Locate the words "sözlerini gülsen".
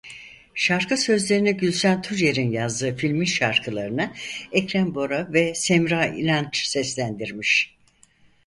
0.97-2.01